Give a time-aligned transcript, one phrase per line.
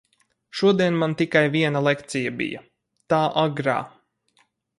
[0.61, 2.65] Šodien man tikai viena lekcija bija,
[3.15, 3.79] tā agrā.